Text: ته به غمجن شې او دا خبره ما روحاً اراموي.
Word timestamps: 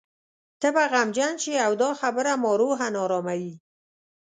ته 0.59 0.67
به 0.75 0.83
غمجن 0.93 1.33
شې 1.43 1.53
او 1.65 1.71
دا 1.81 1.89
خبره 2.01 2.33
ما 2.43 2.51
روحاً 2.61 2.89
اراموي. 3.03 3.53